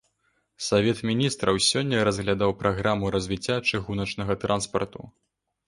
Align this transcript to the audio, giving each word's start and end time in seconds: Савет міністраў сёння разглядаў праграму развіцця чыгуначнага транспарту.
Савет 0.67 1.01
міністраў 1.09 1.55
сёння 1.65 1.99
разглядаў 2.09 2.57
праграму 2.63 3.13
развіцця 3.19 3.61
чыгуначнага 3.69 4.41
транспарту. 4.49 5.01